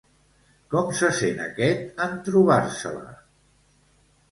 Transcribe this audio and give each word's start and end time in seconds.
Com 0.73 0.89
se 0.99 1.09
sent 1.17 1.43
aquest 1.43 2.03
en 2.07 2.17
trobar-se-la? 2.31 3.15